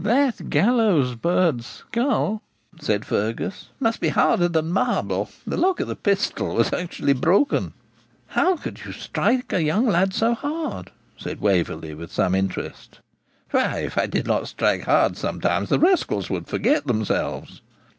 [0.03, 2.41] 'That gallows bird's skull,'
[2.79, 7.71] said Fergus, 'must be harder than marble; the lock of the pistol was actually broken.'
[8.29, 12.97] 'How could you strike so young a lad so hard?' said Waverley, with some interest.
[13.51, 17.61] 'Why, if I did not strike hard sometimes, the rascals would forget themselves.'